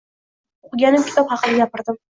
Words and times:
Oʻqiganim 0.71 1.07
kitob 1.11 1.33
haqida 1.37 1.63
gapirdim 1.65 2.07